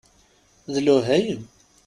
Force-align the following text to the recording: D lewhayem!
D 0.73 0.75
lewhayem! 0.85 1.43